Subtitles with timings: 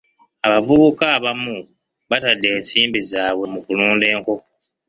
[0.47, 1.55] Abavubuka abamu
[2.09, 4.45] batadde ensimbi zaabwe mu kulunda enkoko.